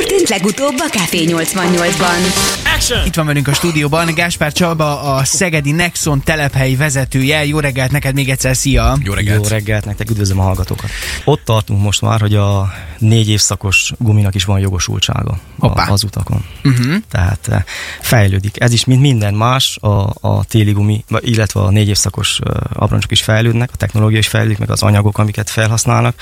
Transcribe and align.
történt 0.00 0.28
legutóbb 0.28 0.78
a 0.78 0.88
Café 0.88 1.24
88-ban? 1.28 2.69
Action! 2.80 3.06
Itt 3.06 3.14
van 3.14 3.26
velünk 3.26 3.48
a 3.48 3.54
stúdióban 3.54 4.14
Gáspár 4.14 4.52
Csaba, 4.52 5.00
a 5.14 5.24
Szegedi 5.24 5.70
Nexon 5.70 6.22
telephelyi 6.22 6.76
vezetője. 6.76 7.44
Jó 7.44 7.58
reggelt 7.58 7.90
neked 7.90 8.14
még 8.14 8.28
egyszer, 8.28 8.56
szia! 8.56 8.96
Jó 9.02 9.12
reggelt! 9.12 9.42
Jó 9.42 9.48
reggelt 9.48 9.84
nektek, 9.84 10.10
üdvözlöm 10.10 10.38
a 10.38 10.42
hallgatókat. 10.42 10.90
Ott 11.24 11.44
tartunk 11.44 11.82
most 11.82 12.00
már, 12.00 12.20
hogy 12.20 12.34
a 12.34 12.72
négy 12.98 13.28
évszakos 13.28 13.92
guminak 13.98 14.34
is 14.34 14.44
van 14.44 14.58
jogosultsága 14.58 15.38
Hoppá. 15.58 15.88
a, 15.88 15.92
az 15.92 16.02
utakon. 16.04 16.44
Uh-huh. 16.64 16.94
Tehát 17.10 17.48
eh, 17.48 17.62
fejlődik. 18.00 18.60
Ez 18.60 18.72
is, 18.72 18.84
mint 18.84 19.00
minden 19.00 19.34
más, 19.34 19.76
a, 19.76 20.10
a 20.20 20.44
téli 20.44 20.72
gumi, 20.72 21.04
illetve 21.20 21.60
a 21.60 21.70
négy 21.70 21.88
évszakos 21.88 22.38
uh, 22.38 22.54
abroncsok 22.72 23.10
is 23.10 23.22
fejlődnek, 23.22 23.70
a 23.72 23.76
technológia 23.76 24.18
is 24.18 24.28
fejlődik, 24.28 24.58
meg 24.58 24.70
az 24.70 24.82
anyagok, 24.82 25.18
amiket 25.18 25.50
felhasználnak, 25.50 26.14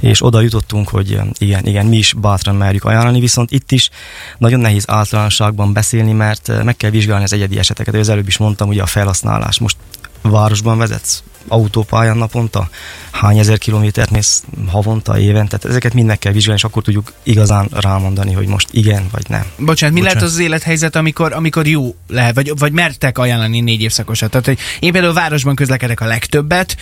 és 0.00 0.24
oda 0.24 0.40
jutottunk, 0.40 0.88
hogy 0.88 1.12
eh, 1.12 1.24
igen, 1.38 1.66
igen, 1.66 1.86
mi 1.86 1.96
is 1.96 2.12
bátran 2.12 2.56
merjük 2.56 2.84
ajánlani, 2.84 3.20
viszont 3.20 3.50
itt 3.50 3.72
is 3.72 3.90
nagyon 4.38 4.60
nehéz 4.60 4.84
általánosságban 4.86 5.72
beszélni, 5.82 6.12
mert 6.12 6.64
meg 6.64 6.76
kell 6.76 6.90
vizsgálni 6.90 7.24
az 7.24 7.32
egyedi 7.32 7.58
eseteket. 7.58 7.94
Az 7.94 8.08
előbb 8.08 8.26
is 8.26 8.36
mondtam, 8.36 8.68
ugye 8.68 8.82
a 8.82 8.86
felhasználás. 8.86 9.58
Most 9.58 9.76
városban 10.22 10.78
vezetsz, 10.78 11.22
autópályán 11.48 12.16
naponta, 12.16 12.68
hány 13.10 13.38
ezer 13.38 13.58
kilométert 13.58 14.10
mész 14.10 14.42
havonta, 14.66 15.18
évente, 15.18 15.56
tehát 15.56 15.64
ezeket 15.64 15.94
mind 15.94 16.06
meg 16.06 16.18
kell 16.18 16.32
vizsgálni, 16.32 16.58
és 16.58 16.64
akkor 16.64 16.82
tudjuk 16.82 17.12
igazán 17.22 17.68
rámondani, 17.70 18.32
hogy 18.32 18.46
most 18.46 18.68
igen 18.70 19.06
vagy 19.12 19.24
nem. 19.28 19.44
Bocsánat, 19.56 19.94
mi 19.94 20.00
Bocsánat. 20.00 20.02
lehet 20.02 20.22
az 20.22 20.32
az 20.32 20.38
élethelyzet, 20.38 20.96
amikor, 20.96 21.32
amikor 21.32 21.66
jó 21.66 21.94
lehet, 22.08 22.34
vagy, 22.34 22.58
vagy 22.58 22.72
mertek 22.72 23.18
ajánlani 23.18 23.60
négy 23.60 23.82
évszakosat? 23.82 24.30
Tehát, 24.30 24.46
hogy 24.46 24.58
én 24.80 24.92
például 24.92 25.14
városban 25.14 25.54
közlekedek 25.54 26.00
a 26.00 26.06
legtöbbet, 26.06 26.76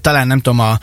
talán 0.00 0.26
nem 0.26 0.40
tudom, 0.40 0.60
a, 0.60 0.78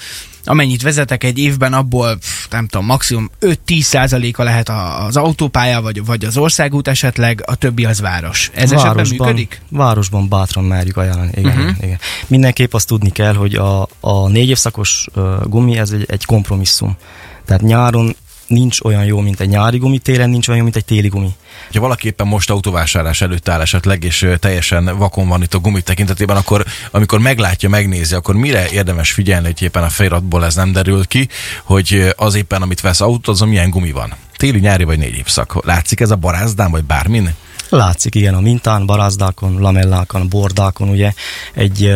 amennyit 0.45 0.81
vezetek 0.81 1.23
egy 1.23 1.37
évben, 1.39 1.73
abból 1.73 2.17
pff, 2.17 2.47
nem 2.49 2.67
tudom, 2.67 2.85
maximum 2.85 3.29
5-10 3.41 3.81
százaléka 3.81 4.43
lehet 4.43 4.69
a- 4.69 5.05
az 5.05 5.17
autópálya, 5.17 5.81
vagy, 5.81 6.05
vagy 6.05 6.25
az 6.25 6.37
országút 6.37 6.87
esetleg, 6.87 7.43
a 7.45 7.55
többi 7.55 7.85
az 7.85 8.01
város. 8.01 8.51
Ez 8.53 8.71
esetben 8.71 9.07
működik? 9.09 9.61
Városban 9.69 10.27
bátran 10.29 10.63
merjük 10.63 10.97
ajánlani. 10.97 11.31
Igen, 11.35 11.57
uh-huh. 11.57 11.75
igen. 11.81 11.97
Mindenképp 12.27 12.73
azt 12.73 12.87
tudni 12.87 13.09
kell, 13.11 13.33
hogy 13.33 13.55
a, 13.55 13.87
a 13.99 14.27
négy 14.27 14.49
évszakos 14.49 15.07
uh, 15.15 15.23
gumi, 15.45 15.77
ez 15.77 15.91
egy, 15.91 16.05
egy 16.07 16.25
kompromisszum. 16.25 16.97
Tehát 17.45 17.61
nyáron 17.61 18.15
nincs 18.47 18.81
olyan 18.81 19.05
jó, 19.05 19.19
mint 19.19 19.39
egy 19.39 19.49
nyári 19.49 19.77
gumi, 19.77 19.97
télen 19.97 20.29
nincs 20.29 20.47
olyan 20.47 20.57
jó, 20.57 20.63
mint 20.63 20.75
egy 20.75 20.85
téli 20.85 21.07
gumi. 21.07 21.35
Ha 21.73 21.79
valaki 21.79 22.07
éppen 22.07 22.27
most 22.27 22.49
autóvásárlás 22.49 23.21
előtt 23.21 23.49
áll 23.49 23.61
esetleg, 23.61 24.03
és 24.03 24.27
teljesen 24.39 24.97
vakon 24.97 25.27
van 25.27 25.41
itt 25.41 25.53
a 25.53 25.59
gumik 25.59 25.83
tekintetében, 25.83 26.37
akkor 26.37 26.65
amikor 26.91 27.19
meglátja, 27.19 27.69
megnézi, 27.69 28.15
akkor 28.15 28.35
mire 28.35 28.69
érdemes 28.69 29.11
figyelni, 29.11 29.45
hogy 29.45 29.61
éppen 29.61 29.83
a 29.83 29.89
feliratból 29.89 30.45
ez 30.45 30.55
nem 30.55 30.71
derül 30.71 31.05
ki, 31.05 31.27
hogy 31.63 32.13
az 32.15 32.35
éppen, 32.35 32.61
amit 32.61 32.81
vesz 32.81 33.01
autó, 33.01 33.31
azon 33.31 33.47
milyen 33.47 33.69
gumi 33.69 33.91
van? 33.91 34.13
Téli, 34.37 34.59
nyári 34.59 34.83
vagy 34.83 34.97
négy 34.97 35.17
évszak? 35.17 35.65
Látszik 35.65 35.99
ez 35.99 36.11
a 36.11 36.15
barázdán, 36.15 36.71
vagy 36.71 36.83
bármin? 36.83 37.35
Látszik, 37.69 38.15
igen, 38.15 38.33
a 38.33 38.39
mintán, 38.39 38.85
barázdákon, 38.85 39.59
lamellákon, 39.59 40.29
bordákon, 40.29 40.89
ugye 40.89 41.13
egy 41.53 41.93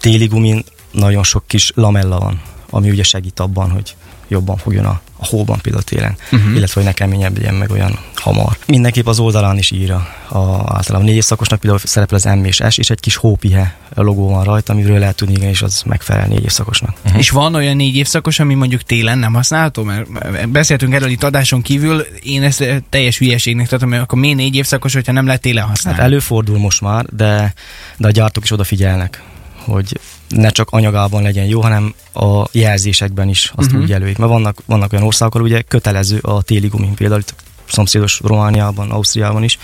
téli 0.00 0.26
gumin 0.26 0.64
nagyon 0.90 1.22
sok 1.22 1.44
kis 1.46 1.72
lamella 1.74 2.18
van, 2.18 2.40
ami 2.70 2.90
ugye 2.90 3.02
segít 3.02 3.40
abban, 3.40 3.70
hogy 3.70 3.96
jobban 4.28 4.56
fogjon 4.56 4.84
a, 4.84 5.00
a 5.16 5.26
hóban 5.26 5.58
például 5.60 5.84
télen, 5.84 6.16
uh-huh. 6.32 6.54
illetve 6.54 6.74
hogy 6.74 6.84
ne 6.84 6.92
keményebb 6.92 7.36
legyen 7.36 7.54
meg 7.54 7.70
olyan 7.70 7.98
hamar. 8.14 8.56
Mindenképp 8.66 9.06
az 9.06 9.18
oldalán 9.18 9.58
is 9.58 9.70
írja. 9.70 10.08
A, 10.28 10.38
általában 10.74 11.06
négy 11.06 11.16
évszakosnak 11.16 11.60
például 11.60 11.82
szerepel 11.84 12.16
az 12.16 12.24
M 12.24 12.44
és 12.44 12.62
S, 12.70 12.78
és 12.78 12.90
egy 12.90 13.00
kis 13.00 13.16
hópihe 13.16 13.76
logó 13.94 14.28
van 14.28 14.44
rajta, 14.44 14.72
amiről 14.72 14.98
lehet 14.98 15.16
tudni, 15.16 15.34
igen, 15.34 15.48
és 15.48 15.62
az 15.62 15.82
megfelel 15.86 16.26
négy 16.26 16.42
évszakosnak. 16.42 16.96
Uh-huh. 17.04 17.18
És 17.18 17.30
van 17.30 17.54
olyan 17.54 17.76
négy 17.76 17.96
évszakos, 17.96 18.38
ami 18.38 18.54
mondjuk 18.54 18.82
télen 18.82 19.18
nem 19.18 19.34
használható? 19.34 19.82
Mert 19.82 20.48
beszéltünk 20.48 20.94
erről 20.94 21.08
itt 21.08 21.22
adáson 21.22 21.62
kívül, 21.62 22.00
én 22.22 22.42
ezt 22.42 22.60
eh, 22.60 22.76
teljes 22.90 23.18
hülyeségnek 23.18 23.68
tartom, 23.68 23.90
hogy 23.90 23.98
akkor 23.98 24.18
miért 24.18 24.36
négy 24.36 24.54
évszakos, 24.54 24.94
hogyha 24.94 25.12
nem 25.12 25.26
lehet 25.26 25.40
télen 25.40 25.64
használni? 25.64 26.00
Hát 26.00 26.08
előfordul 26.08 26.58
most 26.58 26.80
már, 26.80 27.04
de, 27.04 27.54
de 27.96 28.06
a 28.06 28.10
gyártók 28.10 28.44
is 28.44 28.50
odafigyelnek, 28.50 29.22
hogy 29.66 30.00
ne 30.28 30.48
csak 30.48 30.70
anyagában 30.70 31.22
legyen 31.22 31.44
jó, 31.44 31.60
hanem 31.60 31.94
a 32.14 32.44
jelzésekben 32.52 33.28
is 33.28 33.52
azt 33.54 33.66
uh-huh. 33.66 33.82
úgy 33.82 33.88
jelölik. 33.88 34.18
Mert 34.18 34.30
vannak, 34.30 34.58
vannak 34.66 34.92
olyan 34.92 35.04
országok, 35.04 35.34
ahol 35.34 35.46
ugye 35.46 35.62
kötelező 35.62 36.18
a 36.18 36.42
téli 36.42 36.68
gumi, 36.68 36.88
például 36.94 37.20
itt 37.20 37.34
szomszédos 37.68 38.20
Romániában, 38.24 38.90
Ausztriában 38.90 39.42
is, 39.42 39.58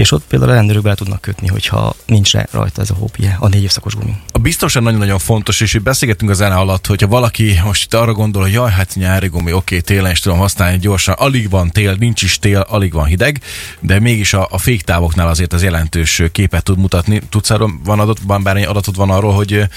és 0.00 0.12
ott 0.12 0.24
például 0.28 0.50
a 0.50 0.54
rendőrök 0.54 0.82
bele 0.82 0.94
tudnak 0.94 1.20
kötni, 1.20 1.48
hogyha 1.48 1.94
nincs 2.06 2.32
rá- 2.32 2.52
rajta 2.52 2.82
ez 2.82 2.90
a 2.90 2.94
hópie, 2.94 3.36
a 3.40 3.48
négy 3.48 3.62
évszakos 3.62 3.94
gumi. 3.94 4.16
A 4.32 4.38
biztosan 4.38 4.82
nagyon-nagyon 4.82 5.18
fontos, 5.18 5.60
és 5.60 5.74
itt 5.74 5.82
beszélgettünk 5.82 6.30
a 6.30 6.34
zene 6.34 6.54
alatt, 6.54 6.86
hogyha 6.86 7.06
valaki 7.06 7.60
most 7.64 7.84
itt 7.84 7.94
arra 7.94 8.12
gondol, 8.12 8.42
hogy 8.42 8.52
jaj, 8.52 8.70
hát 8.70 8.94
nyári 8.94 9.28
gumi, 9.28 9.52
oké, 9.52 9.80
télen 9.80 10.10
is 10.10 10.20
tudom 10.20 10.38
használni 10.38 10.78
gyorsan, 10.78 11.14
alig 11.18 11.50
van 11.50 11.70
tél, 11.70 11.96
nincs 11.98 12.22
is 12.22 12.38
tél, 12.38 12.60
alig 12.60 12.92
van 12.92 13.04
hideg, 13.04 13.40
de 13.80 14.00
mégis 14.00 14.32
a, 14.32 14.46
a 14.50 14.58
féktávoknál 14.58 15.28
azért 15.28 15.52
az 15.52 15.62
jelentős 15.62 16.22
képet 16.32 16.62
tud 16.62 16.78
mutatni. 16.78 17.20
Tudsz 17.28 17.50
arról, 17.50 17.80
van 17.84 18.00
adott, 18.00 18.18
van 18.26 18.42
bármilyen 18.42 18.70
adatod 18.70 18.96
van 18.96 19.10
arról, 19.10 19.32
hogy 19.32 19.68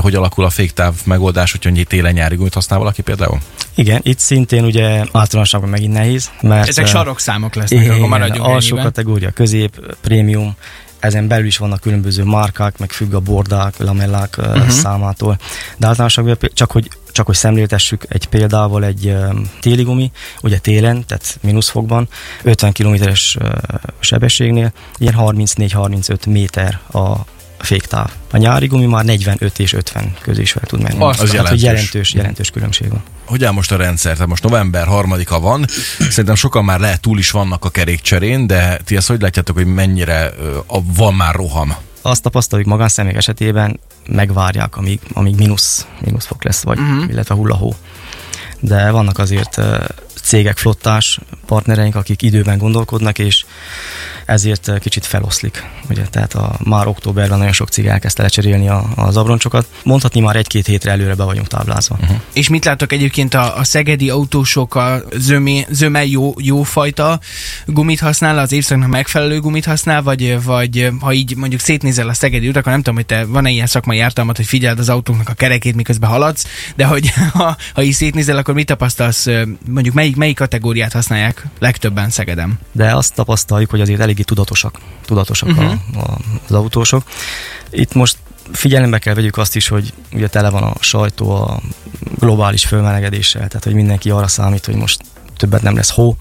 hogy 0.00 0.14
alakul 0.14 0.44
a 0.44 0.50
féktáv 0.50 0.94
megoldás, 1.04 1.50
hogyha 1.50 1.84
télen 1.88 2.12
nyári 2.12 2.36
gumit 2.36 2.54
használ 2.54 2.78
valaki 2.78 3.02
például? 3.02 3.38
Igen, 3.74 4.00
itt 4.02 4.18
szintén 4.18 4.64
ugye 4.64 5.04
általánosságban 5.12 5.70
megint 5.70 5.92
nehéz, 5.92 6.30
mert... 6.40 6.68
Ezek 6.68 6.86
sarokszámok 6.86 7.54
lesznek, 7.54 7.90
akkor 7.90 8.08
maradjunk 8.08 8.46
alsó 8.46 8.66
ennyiben. 8.66 8.84
kategória, 8.84 9.30
közép, 9.70 9.96
prémium, 10.00 10.56
ezen 10.98 11.28
belül 11.28 11.46
is 11.46 11.58
vannak 11.58 11.80
különböző 11.80 12.24
márkák, 12.24 12.78
meg 12.78 12.90
függ 12.90 13.14
a 13.14 13.20
bordák, 13.20 13.78
lamellák 13.78 14.36
uh-huh. 14.38 14.68
számától. 14.68 15.38
De 15.76 15.86
általánosságban 15.86 16.38
csak 16.52 16.70
hogy, 16.70 16.88
csak 17.12 17.26
hogy 17.26 17.34
szemléltessük 17.34 18.04
egy 18.08 18.26
példával 18.26 18.84
egy 18.84 19.06
um, 19.06 19.50
téli 19.60 19.82
gumi, 19.82 20.10
ugye 20.42 20.58
télen, 20.58 21.04
tehát 21.06 21.38
mínuszfokban, 21.42 22.08
50 22.42 22.72
kilométeres 22.72 23.36
uh, 23.40 23.50
sebességnél, 23.98 24.72
ilyen 24.96 25.14
34-35 25.18 26.28
méter 26.28 26.80
a 26.92 27.14
féktáv. 27.58 28.10
A 28.32 28.36
nyári 28.36 28.66
gumi 28.66 28.86
már 28.86 29.04
45 29.04 29.58
és 29.58 29.72
50 29.72 30.14
közé 30.20 30.40
is 30.42 30.52
fel 30.52 30.62
tud 30.66 30.82
menni. 30.82 30.96
Azt 30.98 31.20
az 31.20 31.30
Tehát, 31.30 31.48
hogy 31.48 31.62
jelentős. 31.62 31.88
jelentős, 31.88 32.14
jelentős 32.14 32.50
különbség 32.50 32.88
van. 32.88 33.02
Hogy 33.24 33.44
áll 33.44 33.52
most 33.52 33.72
a 33.72 33.76
rendszer? 33.76 34.12
Tehát 34.12 34.28
most 34.28 34.42
november 34.42 34.86
harmadika 34.86 35.40
van, 35.40 35.64
szerintem 35.98 36.34
sokan 36.34 36.64
már 36.64 36.80
lehet 36.80 37.00
túl 37.00 37.18
is 37.18 37.30
vannak 37.30 37.64
a 37.64 37.68
kerékcserén, 37.68 38.46
de 38.46 38.80
ti 38.84 38.96
ezt 38.96 39.08
hogy 39.08 39.20
látjátok, 39.20 39.56
hogy 39.56 39.66
mennyire 39.66 40.32
a, 40.66 40.78
van 40.94 41.14
már 41.14 41.34
roham? 41.34 41.76
azt 42.06 42.22
tapasztaljuk 42.22 42.68
magánszemélyek 42.68 43.16
esetében, 43.16 43.80
megvárják, 44.08 44.76
amíg, 44.76 45.00
amíg 45.12 45.36
mínusz, 45.36 45.86
mínusz 46.00 46.26
fok 46.26 46.44
lesz, 46.44 46.62
vagy, 46.62 46.78
uh-huh. 46.78 47.10
illetve 47.10 47.34
hullahó. 47.34 47.74
De 48.60 48.90
vannak 48.90 49.18
azért 49.18 49.60
cégek, 50.22 50.56
flottás 50.56 51.18
partnereink, 51.46 51.94
akik 51.94 52.22
időben 52.22 52.58
gondolkodnak, 52.58 53.18
és 53.18 53.44
ezért 54.26 54.68
uh, 54.68 54.78
kicsit 54.78 55.06
feloszlik. 55.06 55.64
Ugye, 55.90 56.02
tehát 56.10 56.34
a, 56.34 56.58
már 56.64 56.86
októberben 56.86 57.38
nagyon 57.38 57.52
sok 57.52 57.68
cég 57.68 57.86
elkezdte 57.86 58.22
lecserélni 58.22 58.68
a, 58.68 58.84
az 58.96 59.16
abroncsokat. 59.16 59.66
Mondhatni 59.84 60.20
már 60.20 60.36
egy-két 60.36 60.66
hétre 60.66 60.90
előre 60.90 61.14
be 61.14 61.24
vagyunk 61.24 61.46
táblázva. 61.46 61.96
Uh-huh. 62.00 62.16
És 62.32 62.48
mit 62.48 62.64
látok 62.64 62.92
egyébként 62.92 63.34
a, 63.34 63.56
a 63.56 63.64
szegedi 63.64 64.10
autósok 64.10 64.74
a 64.74 65.02
zömé, 65.16 65.66
zöme 65.70 66.06
jó, 66.06 66.34
jó 66.38 66.62
fajta 66.62 67.20
gumit 67.66 68.00
használ, 68.00 68.38
az 68.38 68.52
évszaknak 68.52 68.88
megfelelő 68.88 69.40
gumit 69.40 69.64
használ, 69.64 70.02
vagy, 70.02 70.44
vagy 70.44 70.90
ha 71.00 71.12
így 71.12 71.36
mondjuk 71.36 71.60
szétnézel 71.60 72.08
a 72.08 72.14
szegedi 72.14 72.48
utakon, 72.48 72.72
nem 72.72 72.82
tudom, 72.82 72.94
hogy 72.94 73.06
te 73.06 73.24
van-e 73.24 73.50
ilyen 73.50 73.66
szakmai 73.66 74.00
ártalmat, 74.00 74.36
hogy 74.36 74.46
figyeld 74.46 74.78
az 74.78 74.88
autóknak 74.88 75.28
a 75.28 75.34
kerekét, 75.34 75.74
miközben 75.74 76.10
haladsz, 76.10 76.46
de 76.76 76.84
hogy 76.84 77.12
ha, 77.32 77.56
ha 77.74 77.82
így 77.82 77.92
szétnézel, 77.92 78.36
akkor 78.36 78.54
mit 78.54 78.66
tapasztalsz, 78.66 79.26
mondjuk 79.68 79.94
melyik, 80.06 80.20
melyik 80.20 80.36
kategóriát 80.36 80.92
használják 80.92 81.46
legtöbben 81.58 82.10
Szegedem? 82.10 82.58
de 82.72 82.94
azt 82.94 83.14
tapasztaljuk, 83.14 83.70
hogy 83.70 83.80
azért 83.80 84.00
eléggé 84.00 84.22
tudatosak, 84.22 84.78
tudatosak 85.04 85.48
Mhm. 85.48 85.58
uh-huh. 85.58 85.78
a, 85.94 86.00
a, 86.00 86.18
az 86.48 86.52
autósok. 86.54 87.02
Itt 87.70 87.94
most 87.94 88.16
figyelembe 88.52 88.98
kell 88.98 89.14
vegyük 89.14 89.36
azt 89.36 89.56
is, 89.56 89.68
hogy 89.68 89.92
ugye 90.12 90.28
tele 90.28 90.50
van 90.50 90.62
a 90.62 90.72
sajtó 90.80 91.30
a 91.30 91.60
globális 92.18 92.64
fölmelegedéssel, 92.66 93.48
tehát 93.48 93.64
hogy 93.64 93.74
mindenki 93.74 94.10
arra 94.10 94.28
számít, 94.28 94.64
hogy 94.64 94.74
most 94.74 95.00
többet 95.36 95.62
nem 95.62 95.74
lesz 95.74 95.90
hó, 95.90 96.16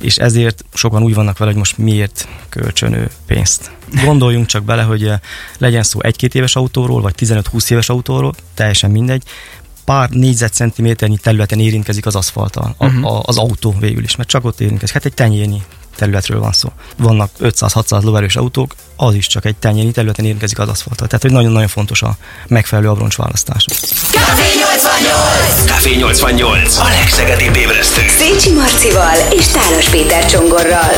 és 0.00 0.16
ezért 0.16 0.64
sokan 0.74 1.02
úgy 1.02 1.14
vannak 1.14 1.38
vele, 1.38 1.50
hogy 1.50 1.58
most 1.58 1.78
miért 1.78 2.28
kölcsönő 2.48 3.10
pénzt. 3.26 3.70
Gondoljunk 4.04 4.46
csak 4.46 4.64
bele, 4.64 4.82
hogy 4.82 5.06
eh, 5.06 5.18
legyen 5.58 5.82
szó 5.82 6.00
egy-két 6.02 6.34
éves 6.34 6.56
autóról, 6.56 7.00
vagy 7.00 7.14
15-20 7.18 7.70
éves 7.70 7.88
autóról, 7.88 8.34
teljesen 8.54 8.90
mindegy, 8.90 9.22
pár 9.86 10.08
négyzetcentiméternyi 10.10 11.16
területen 11.16 11.60
érintkezik 11.60 12.06
az 12.06 12.14
aszfalttal, 12.14 12.74
a, 12.78 12.86
Mhm. 12.86 13.04
a, 13.04 13.20
az 13.24 13.36
autó 13.38 13.74
végül 13.80 14.02
is, 14.04 14.16
mert 14.16 14.28
csak 14.28 14.44
ott 14.44 14.60
érintkezik. 14.60 14.94
Hát 14.94 15.04
egy 15.04 15.14
tenyérnyi 15.14 15.62
területről 15.96 16.40
van 16.40 16.52
szó. 16.52 16.68
Vannak 16.96 17.30
500-600 17.40 18.02
lóerős 18.02 18.36
autók, 18.36 18.74
az 18.96 19.14
is 19.14 19.26
csak 19.26 19.44
egy 19.44 19.56
tenyérnyi 19.56 19.90
területen 19.90 20.24
érintkezik 20.24 20.58
az 20.58 20.68
aszfalttal. 20.68 21.06
Tehát, 21.06 21.22
hogy 21.22 21.32
nagyon-nagyon 21.32 21.68
fontos 21.68 22.02
a 22.02 22.16
megfelelő 22.46 22.88
abroncs 22.88 23.16
választás. 23.16 23.64
Café 24.10 24.58
88! 24.58 25.64
Café 25.66 25.94
88. 25.96 26.76
A 26.78 26.88
legszegedibb 26.88 27.56
ébresztő. 27.56 28.02
Szécsi 28.18 28.52
Marcival 28.52 29.16
és 29.32 29.46
Tálos 29.46 29.88
Péter 29.88 30.26
Csongorral. 30.26 30.92